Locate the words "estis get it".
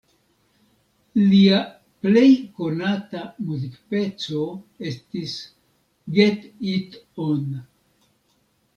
4.95-7.01